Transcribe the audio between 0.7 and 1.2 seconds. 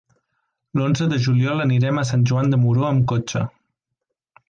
L'onze de